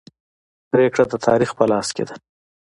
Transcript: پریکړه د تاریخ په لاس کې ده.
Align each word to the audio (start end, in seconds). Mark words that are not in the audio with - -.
پریکړه 0.71 1.05
د 1.11 1.13
تاریخ 1.27 1.49
په 1.57 1.63
لاس 1.71 1.87
کې 1.95 2.03
ده. 2.09 2.15